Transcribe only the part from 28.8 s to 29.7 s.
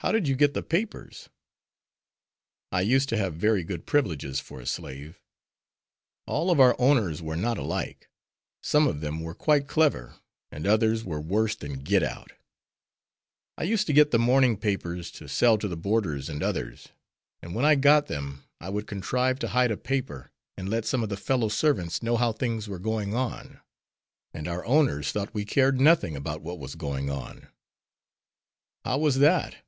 "How was that?